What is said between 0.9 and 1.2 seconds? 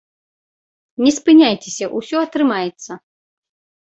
Не